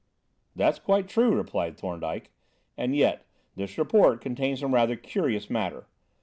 [0.55, 2.31] "That's quite true," replied Thorndyke;
[2.75, 3.23] "and yet,
[3.55, 5.85] this report contains some rather curious matter.